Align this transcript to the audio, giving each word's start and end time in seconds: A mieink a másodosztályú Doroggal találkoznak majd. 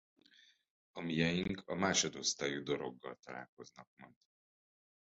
A 0.91 0.99
mieink 1.01 1.63
a 1.65 1.75
másodosztályú 1.75 2.63
Doroggal 2.63 3.17
találkoznak 3.23 3.89
majd. 3.97 4.15